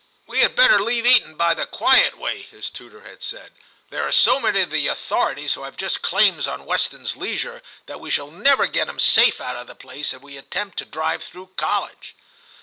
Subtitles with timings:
[0.25, 0.33] 150 TIM CHAP.
[0.33, 3.53] * We had better leave Eton by the quiet way/ his tutor had said ^'
[3.91, 7.99] there are so many of the authorities who have just claims on Weston's leisure, that
[7.99, 11.23] we shall never get him safe out of the place if we attempt to drive
[11.23, 12.15] through College.